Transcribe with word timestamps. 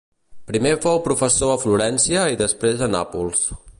Primer 0.51 0.69
fou 0.85 1.01
professor 1.07 1.53
a 1.55 1.59
Florència 1.65 2.25
i 2.37 2.41
després 2.41 2.83
a 2.87 2.89
Nàpols. 2.97 3.45